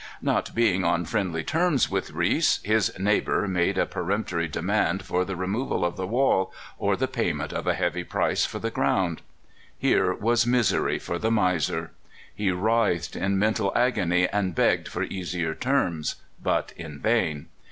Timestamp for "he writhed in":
12.33-13.37